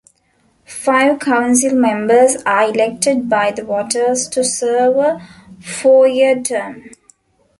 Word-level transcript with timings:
Five 0.65 1.19
Councilmembers 1.19 2.41
are 2.43 2.63
elected 2.63 3.29
by 3.29 3.51
the 3.51 3.63
voters 3.63 4.27
to 4.29 4.43
serve 4.43 4.95
a 4.97 5.21
four-year 5.61 6.41
term. 6.41 6.89